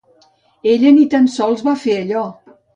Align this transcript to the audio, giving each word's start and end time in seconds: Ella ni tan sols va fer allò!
Ella 0.71 0.93
ni 0.95 1.05
tan 1.13 1.31
sols 1.35 1.63
va 1.71 1.77
fer 1.85 2.01
allò! 2.01 2.27